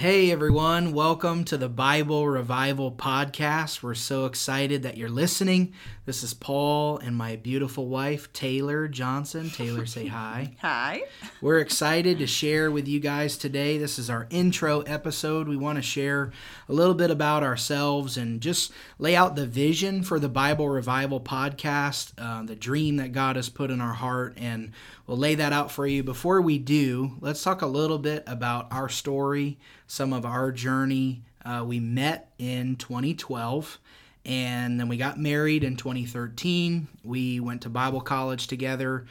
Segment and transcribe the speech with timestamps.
[0.00, 3.82] Hey everyone, welcome to the Bible Revival Podcast.
[3.82, 5.74] We're so excited that you're listening.
[6.06, 9.50] This is Paul and my beautiful wife, Taylor Johnson.
[9.50, 10.56] Taylor, say hi.
[10.62, 11.02] Hi.
[11.42, 13.76] We're excited to share with you guys today.
[13.76, 15.48] This is our intro episode.
[15.48, 16.32] We want to share
[16.66, 21.20] a little bit about ourselves and just lay out the vision for the Bible Revival
[21.20, 24.72] Podcast, uh, the dream that God has put in our heart, and
[25.06, 26.02] we'll lay that out for you.
[26.02, 29.58] Before we do, let's talk a little bit about our story
[29.90, 31.20] some of our journey.
[31.44, 33.80] Uh, we met in 2012
[34.24, 36.86] and then we got married in 2013.
[37.02, 39.06] We went to Bible college together.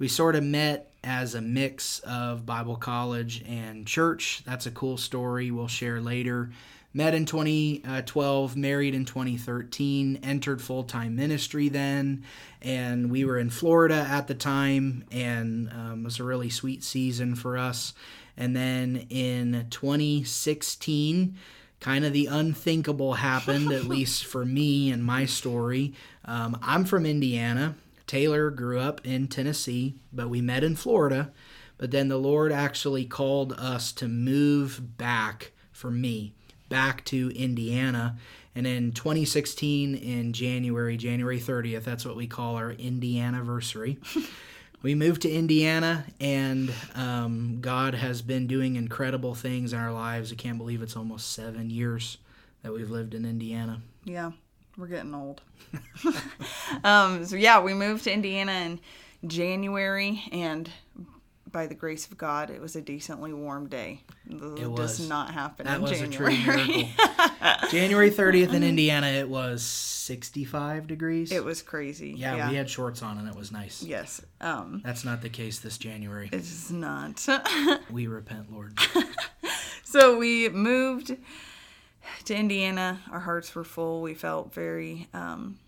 [0.00, 4.42] We sort of met as a mix of Bible college and church.
[4.44, 6.50] That's a cool story we'll share later.
[6.92, 12.24] Met in 2012, married in 2013, entered full time ministry then,
[12.62, 16.82] and we were in Florida at the time, and um, it was a really sweet
[16.84, 17.94] season for us.
[18.36, 21.36] And then in 2016,
[21.80, 25.94] kind of the unthinkable happened, at least for me and my story.
[26.24, 27.74] Um, I'm from Indiana.
[28.06, 31.32] Taylor grew up in Tennessee, but we met in Florida.
[31.76, 36.34] But then the Lord actually called us to move back for me,
[36.68, 38.16] back to Indiana.
[38.54, 43.98] And in 2016, in January, January 30th, that's what we call our Indiana anniversary.
[44.84, 50.30] we moved to Indiana, and um, God has been doing incredible things in our lives.
[50.30, 52.18] I can't believe it's almost seven years
[52.62, 53.80] that we've lived in Indiana.
[54.04, 54.32] Yeah,
[54.76, 55.40] we're getting old.
[56.84, 58.80] um, so yeah, we moved to Indiana in
[59.26, 60.70] January, and
[61.54, 64.00] by the grace of God, it was a decently warm day.
[64.28, 64.98] It was.
[64.98, 66.34] does not happen that in was January.
[66.34, 67.70] a true miracle.
[67.70, 71.30] January 30th in Indiana, it was 65 degrees.
[71.30, 72.10] It was crazy.
[72.10, 72.50] Yeah, yeah.
[72.50, 73.84] we had shorts on and it was nice.
[73.84, 74.20] Yes.
[74.40, 76.28] Um, That's not the case this January.
[76.32, 77.24] It's not.
[77.90, 78.76] we repent, Lord.
[79.84, 81.16] so we moved
[82.24, 83.00] to Indiana.
[83.12, 84.02] Our hearts were full.
[84.02, 85.60] We felt very um,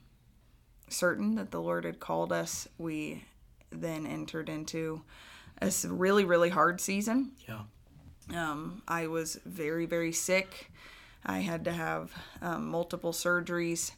[0.88, 2.66] certain that the Lord had called us.
[2.76, 3.24] We
[3.70, 5.02] then entered into
[5.60, 7.32] a really really hard season.
[7.48, 7.60] Yeah.
[8.34, 10.70] Um, I was very very sick.
[11.24, 13.92] I had to have um, multiple surgeries.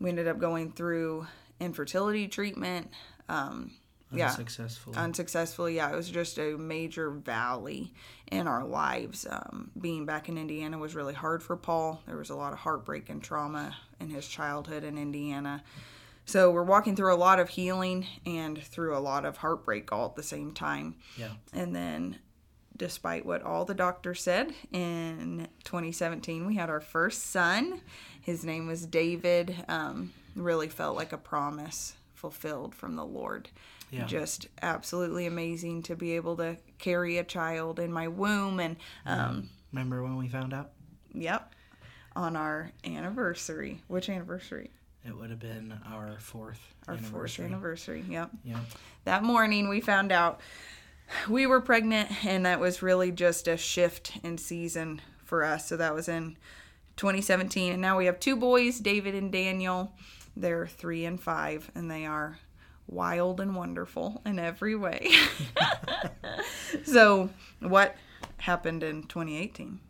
[0.00, 1.26] We ended up going through
[1.60, 2.90] infertility treatment.
[3.28, 3.72] Um,
[4.12, 4.96] yeah, unsuccessfully.
[4.96, 5.92] Unsuccessfully, yeah.
[5.92, 7.92] It was just a major valley
[8.32, 9.26] in our lives.
[9.28, 12.02] Um, being back in Indiana was really hard for Paul.
[12.06, 15.62] There was a lot of heartbreak and trauma in his childhood in Indiana.
[16.24, 20.06] So we're walking through a lot of healing and through a lot of heartbreak all
[20.06, 20.96] at the same time.
[21.16, 21.30] Yeah.
[21.52, 22.18] And then
[22.76, 27.82] despite what all the doctors said in 2017 we had our first son.
[28.22, 29.54] His name was david.
[29.68, 33.50] Um, really felt like a promise fulfilled from the lord.
[33.90, 34.06] Yeah.
[34.06, 39.50] just absolutely amazing to be able to carry a child in my womb and um,
[39.72, 40.70] remember when we found out?
[41.12, 41.52] yep
[42.16, 43.82] on our anniversary.
[43.88, 44.70] Which anniversary
[45.04, 47.44] it would have been our fourth our anniversary.
[47.44, 48.04] fourth anniversary.
[48.08, 48.30] Yep.
[48.44, 48.60] Yeah.
[49.04, 50.40] That morning we found out
[51.28, 55.68] we were pregnant, and that was really just a shift in season for us.
[55.68, 56.36] So that was in
[56.96, 59.92] 2017, and now we have two boys, David and Daniel.
[60.36, 62.38] They're three and five, and they are
[62.86, 65.10] wild and wonderful in every way.
[66.84, 67.30] so,
[67.60, 67.96] what
[68.38, 69.80] happened in 2018?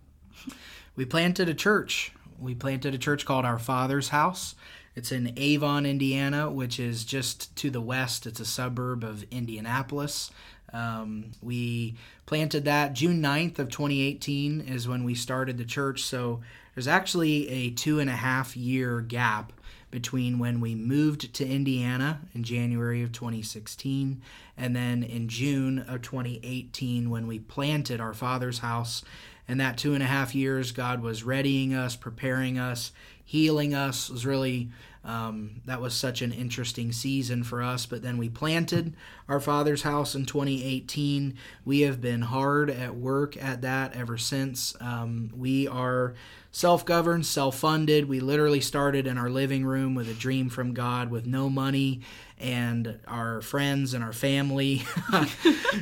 [0.96, 2.12] We planted a church.
[2.38, 4.54] We planted a church called Our Father's House.
[4.96, 8.26] It's in Avon, Indiana, which is just to the west.
[8.26, 10.30] It's a suburb of Indianapolis.
[10.72, 11.96] Um, we
[12.26, 16.02] planted that June 9th of 2018 is when we started the church.
[16.02, 16.40] So
[16.74, 19.52] there's actually a two and a half year gap
[19.90, 24.20] between when we moved to Indiana in January of 2016
[24.56, 29.02] and then in June of 2018 when we planted our father's house.
[29.50, 32.92] And that two and a half years, God was readying us, preparing us,
[33.24, 34.08] healing us.
[34.08, 34.70] It was really
[35.02, 37.84] um, that was such an interesting season for us.
[37.84, 38.94] But then we planted
[39.28, 41.34] our father's house in 2018.
[41.64, 44.76] We have been hard at work at that ever since.
[44.80, 46.14] Um, we are
[46.52, 48.08] self governed, self funded.
[48.08, 52.02] We literally started in our living room with a dream from God with no money
[52.40, 54.82] and our friends and our family.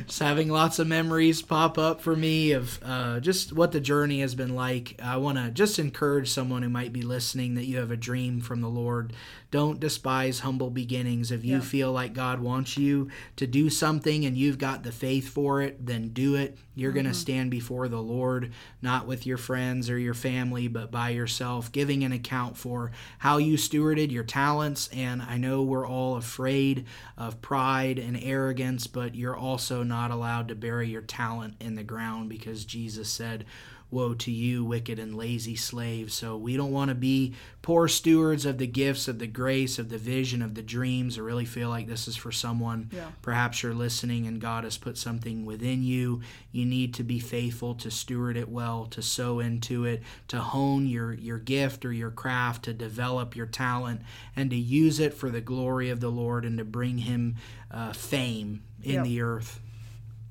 [0.05, 4.19] just having lots of memories pop up for me of uh, just what the journey
[4.19, 4.99] has been like.
[5.01, 8.41] I want to just encourage someone who might be listening that you have a dream
[8.41, 9.13] from the Lord.
[9.51, 11.31] Don't despise humble beginnings.
[11.31, 11.61] If you yeah.
[11.61, 15.83] feel like God wants you to do something and you've got the faith for it,
[15.85, 16.57] then do it.
[16.75, 17.01] You're mm-hmm.
[17.01, 21.09] going to stand before the Lord, not with your friends or your family, but by
[21.09, 24.87] yourself, giving an account for how you stewarded your talents.
[24.93, 26.85] And I know we're all afraid
[27.17, 31.83] of pride and arrogance, but you're also not allowed to bury your talent in the
[31.83, 33.45] ground because Jesus said,
[33.91, 36.13] Woe to you, wicked and lazy slaves.
[36.13, 37.33] So we don't want to be
[37.63, 41.17] poor stewards of the gifts, of the grace, of the vision, of the dreams.
[41.17, 42.89] I really feel like this is for someone.
[42.93, 43.07] Yeah.
[43.23, 46.21] Perhaps you're listening and God has put something within you.
[46.51, 50.85] You need to be faithful to steward it well, to sow into it, to hone
[50.85, 54.01] your, your gift or your craft, to develop your talent,
[54.35, 57.37] and to use it for the glory of the Lord and to bring Him
[57.71, 59.03] uh, fame in Yep.
[59.05, 59.59] the earth.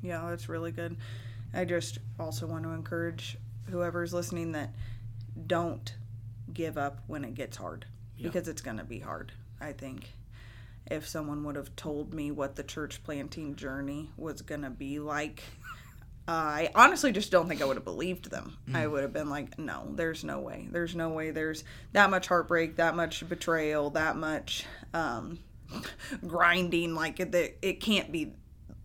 [0.00, 0.96] Yeah, that's really good.
[1.52, 3.36] I just also want to encourage
[3.70, 4.70] whoever's listening that
[5.46, 5.94] don't
[6.52, 7.86] give up when it gets hard
[8.16, 8.28] Yeah.
[8.28, 9.32] because it's going to be hard.
[9.60, 10.12] I think
[10.90, 14.98] if someone would have told me what the church planting journey was going to be
[14.98, 15.42] like,
[16.26, 18.56] I honestly just don't think I would have believed them.
[18.74, 20.68] I would have been like, no, there's no way.
[20.70, 21.30] There's no way.
[21.30, 25.38] There's that much heartbreak, that much betrayal, that much um,
[26.26, 26.94] grinding.
[26.94, 28.34] Like it, it can't be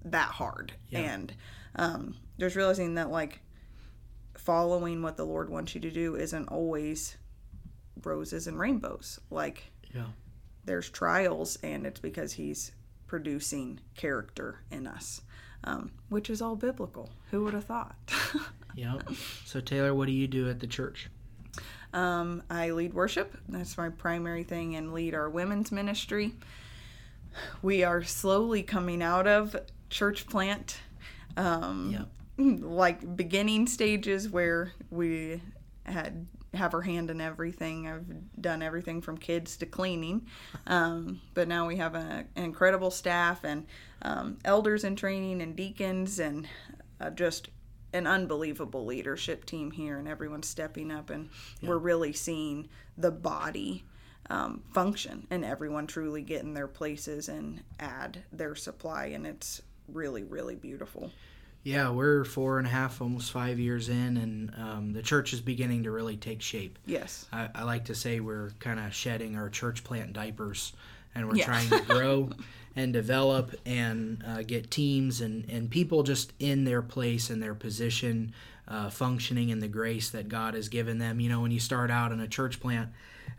[0.06, 0.74] that hard.
[0.89, 1.00] Yeah.
[1.00, 1.33] And
[1.75, 3.39] um, just realizing that like
[4.44, 7.18] following what the Lord wants you to do isn't always
[8.04, 9.19] roses and rainbows.
[9.30, 10.07] Like Yeah.
[10.66, 12.72] there's trials, and it's because He's
[13.07, 15.22] producing character in us,
[15.63, 17.10] um, which is all biblical.
[17.31, 17.95] Who would have thought?
[18.75, 19.07] Yep.
[19.45, 21.07] So, Taylor, what do you do at the church?
[21.94, 23.38] Um, I lead worship.
[23.48, 26.34] That's my primary thing, and lead our women's ministry.
[27.62, 29.56] We are slowly coming out of
[29.92, 30.80] church plant,
[31.38, 32.10] um, Yep.
[32.38, 35.41] like beginning stages where we
[35.85, 37.88] had have our hand in everything.
[37.88, 38.06] I've
[38.39, 40.27] done everything from kids to cleaning,
[40.68, 43.65] um, but now we have a, an incredible staff and
[44.03, 46.47] um, elders in training and deacons and
[47.01, 47.50] uh, just
[47.91, 51.30] an unbelievable leadership team here, and everyone's stepping up, and
[51.62, 53.83] we're really seeing the body
[54.30, 59.62] um, function and everyone truly get in their places and add their supply, and it's
[59.88, 61.12] really, really beautiful.
[61.63, 65.39] Yeah, we're four and a half, almost five years in, and um, the church is
[65.39, 66.77] beginning to really take shape.
[66.86, 67.25] Yes.
[67.31, 70.74] I, I like to say we're kind of shedding our church plant diapers
[71.15, 71.45] and we're Yeah.
[71.45, 72.30] trying to grow
[72.75, 77.56] and develop and uh, get teams and, and people just in their place and their
[77.56, 78.33] position
[78.68, 81.19] uh, functioning in the grace that God has given them.
[81.21, 82.89] You know, when you start out in a church plant,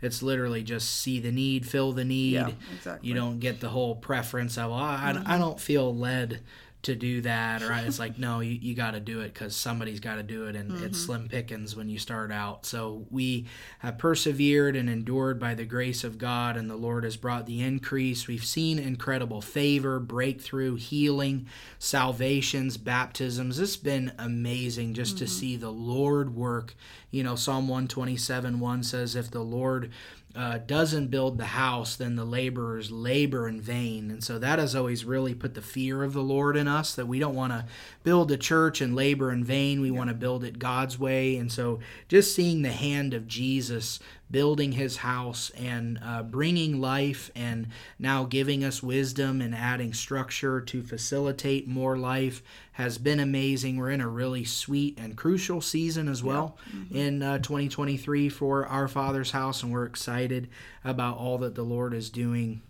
[0.01, 2.33] it's literally just see the need, fill the need.
[2.33, 3.07] Yeah, exactly.
[3.09, 6.41] You don't get the whole preference of, well, I, I don't feel led
[6.85, 9.99] to do that or it's like no you, you got to do it because somebody's
[9.99, 10.93] got to do it and it's mm-hmm.
[10.93, 12.65] slim pickings when you start out.
[12.65, 13.47] So we
[13.79, 17.61] have persevered and endured by the grace of god and the lord has brought the
[17.61, 18.27] increase.
[18.27, 21.47] We've seen incredible favor breakthrough healing
[21.79, 23.59] salvations baptisms.
[23.59, 25.33] It's been amazing just to mm-hmm.
[25.33, 26.75] see the lord work.
[27.11, 29.91] You know psalm 127 1 says if the lord
[30.35, 34.11] uh, doesn't build the house, then the laborers labor in vain.
[34.11, 37.07] And so that has always really put the fear of the Lord in us that
[37.07, 37.65] we don't want to
[38.03, 39.79] build a church and labor in vain.
[39.79, 41.37] We want to build it God's way.
[41.37, 41.79] And so
[42.09, 43.99] just seeing the hand of Jesus
[44.31, 47.67] building his house and uh, bringing life and
[47.99, 52.41] now giving us wisdom and adding structure to facilitate more life
[52.73, 53.77] has been amazing.
[53.77, 56.57] We're in a really sweet and crucial season as well
[56.91, 60.49] in uh, 2023 for our Father's house, and we're excited
[60.83, 62.61] about all that the Lord is doing.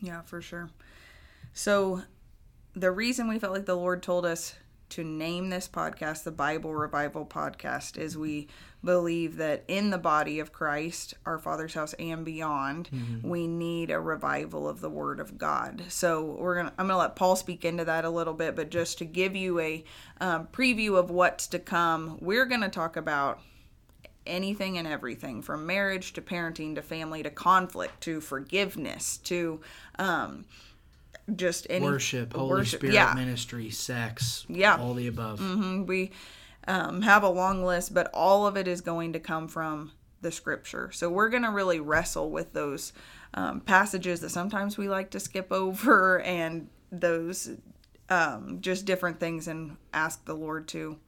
[0.00, 0.68] Yeah, for sure.
[1.54, 2.02] So,
[2.74, 4.54] the reason we felt like the Lord told us
[4.90, 8.48] to name this podcast the Bible Revival Podcast is we
[8.84, 12.88] believe that in the body of Christ, our Father's house and beyond,
[13.22, 15.84] we need a revival of the Word of God.
[15.88, 18.98] So we're gonna I'm gonna let Paul speak into that a little bit, but just
[18.98, 19.84] to give you a
[20.20, 23.40] um, preview of what's to come, we're gonna talk about
[24.26, 29.60] anything and everything from marriage to parenting to family to conflict to forgiveness to
[30.00, 30.44] um
[31.34, 32.80] just any Worship, Holy worship.
[32.80, 34.76] Spirit yeah ministry, sex, Yeah.
[34.76, 35.40] all the above.
[35.40, 35.86] Mhm.
[35.86, 36.12] we
[36.68, 40.32] um, have a long list but all of it is going to come from the
[40.32, 42.92] scripture so we're going to really wrestle with those
[43.34, 47.50] um, passages that sometimes we like to skip over and those
[48.08, 50.98] um, just different things and ask the lord to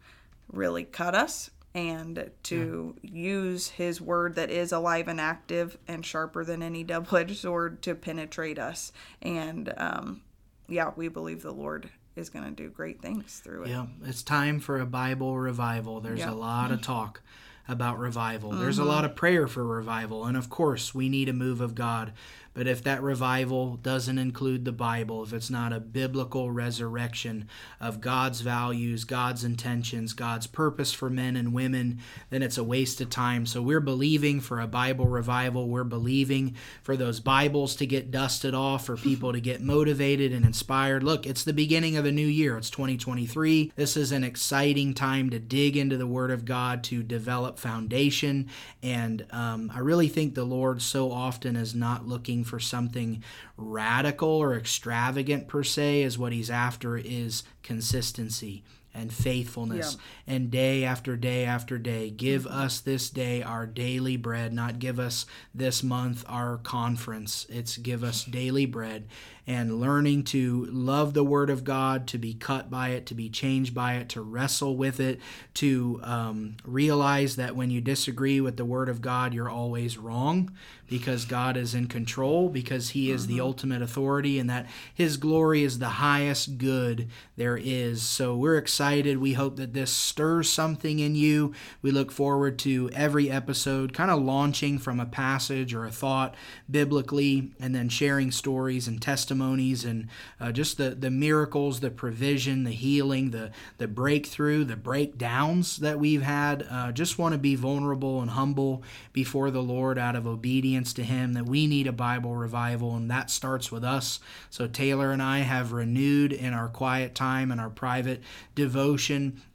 [0.52, 6.44] really cut us and to use his word that is alive and active and sharper
[6.44, 8.90] than any double-edged sword to penetrate us
[9.22, 10.20] and um,
[10.66, 14.24] yeah we believe the lord is going to do great things through it Yeah, it's
[14.24, 16.00] time for a Bible revival.
[16.00, 16.26] There's Yeah.
[16.26, 16.34] Mm-hmm.
[16.34, 17.20] a lot of talk
[17.68, 18.50] about revival.
[18.50, 20.24] There's a lot of prayer for revival.
[20.24, 22.12] And of course, we need a move of God.
[22.54, 27.48] But if that revival doesn't include the Bible, if it's not a biblical resurrection
[27.80, 32.00] of God's values, God's intentions, God's purpose for men and women,
[32.30, 33.46] then it's a waste of time.
[33.46, 35.68] So we're believing for a Bible revival.
[35.68, 40.44] We're believing for those Bibles to get dusted off, for people to get motivated and
[40.44, 41.02] inspired.
[41.02, 42.56] Look, it's the beginning of a new year.
[42.58, 43.72] It's 2023.
[43.76, 48.48] This is an exciting time to dig into the Word of God, to develop foundation.
[48.82, 53.22] And um, I really think the Lord so often is not looking for something
[53.56, 58.64] radical or extravagant per se, is what He's after is consistency
[58.98, 60.34] and faithfulness yeah.
[60.34, 62.60] and day after day after day give mm-hmm.
[62.60, 68.02] us this day our daily bread not give us this month our conference it's give
[68.02, 69.06] us daily bread
[69.48, 73.30] and learning to love the Word of God, to be cut by it, to be
[73.30, 75.20] changed by it, to wrestle with it,
[75.54, 80.54] to um, realize that when you disagree with the Word of God, you're always wrong
[80.86, 83.36] because God is in control, because He is mm-hmm.
[83.36, 88.02] the ultimate authority, and that His glory is the highest good there is.
[88.02, 88.87] So we're excited.
[88.96, 91.52] We hope that this stirs something in you.
[91.82, 96.34] We look forward to every episode kind of launching from a passage or a thought
[96.70, 100.08] biblically and then sharing stories and testimonies testimonies and
[100.40, 105.98] uh, just the, the miracles, the provision, the healing, the, the breakthrough, the breakdowns that
[105.98, 106.66] we've had.
[106.70, 111.04] Uh, just want to be vulnerable and humble before the Lord out of obedience to
[111.04, 114.20] Him that we need a Bible revival, and that starts with us.
[114.50, 118.22] So Taylor and I have renewed in our quiet time and our private
[118.54, 118.77] devotion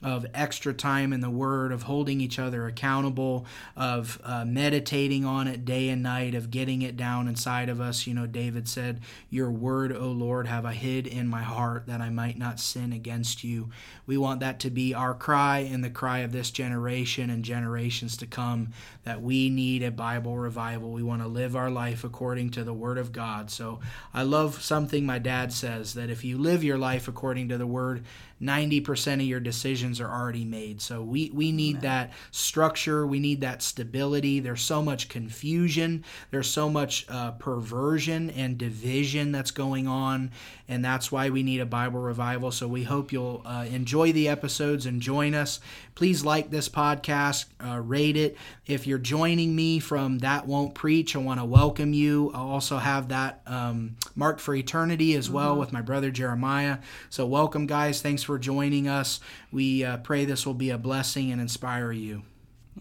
[0.02, 5.46] of extra time in the Word, of holding each other accountable, of uh, meditating on
[5.46, 8.06] it day and night, of getting it down inside of us.
[8.06, 9.00] You know, David said,
[9.30, 12.92] Your word, O Lord, have I hid in my heart that I might not sin
[12.92, 13.70] against you.
[14.06, 18.16] We want that to be our cry and the cry of this generation and generations
[18.18, 18.72] to come
[19.04, 20.92] that we need a Bible revival.
[20.92, 23.50] We want to live our life according to the word of God.
[23.50, 23.80] So
[24.12, 27.66] I love something my dad says that if you live your life according to the
[27.66, 28.04] word,
[28.44, 30.80] 90% of your decisions are already made.
[30.80, 33.06] So we, we need that structure.
[33.06, 34.40] We need that stability.
[34.40, 36.04] There's so much confusion.
[36.30, 40.30] There's so much uh, perversion and division that's going on.
[40.68, 42.50] And that's why we need a Bible revival.
[42.50, 45.60] So we hope you'll uh, enjoy the episodes and join us.
[45.94, 48.36] Please like this podcast, uh, rate it.
[48.66, 52.32] If you're joining me from That Won't Preach, I want to welcome you.
[52.34, 55.60] I'll also have that um, marked for eternity as well mm-hmm.
[55.60, 56.78] with my brother Jeremiah.
[57.10, 58.00] So welcome, guys.
[58.00, 59.20] Thanks for joining us.
[59.52, 62.22] We uh, pray this will be a blessing and inspire you.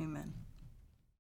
[0.02, 0.34] Amen.